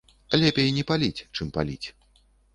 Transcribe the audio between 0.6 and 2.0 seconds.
не паліць, чым паліць.